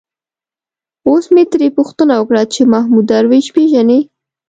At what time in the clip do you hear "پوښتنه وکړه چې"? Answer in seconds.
1.77-2.61